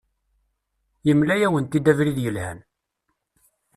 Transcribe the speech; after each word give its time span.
Yemla-awent-d 1.07 1.85
abrid 1.91 2.17
yelhan. 2.23 2.59